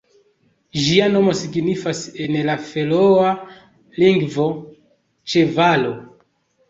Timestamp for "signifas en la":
1.41-2.55